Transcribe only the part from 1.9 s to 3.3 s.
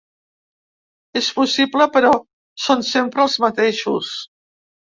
però són sempre